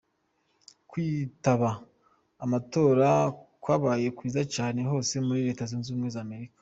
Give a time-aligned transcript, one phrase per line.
[0.89, 1.69] Kwitaba
[2.43, 3.09] amatora
[3.61, 6.55] kwabaye kwiza cane hose muri Leta Zunze Ubumwe za Amerika.